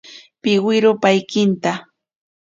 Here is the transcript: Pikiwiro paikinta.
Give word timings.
Pikiwiro 0.41 0.89
paikinta. 1.01 1.71